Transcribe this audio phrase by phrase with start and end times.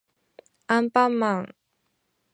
[0.65, 1.55] アンパンマン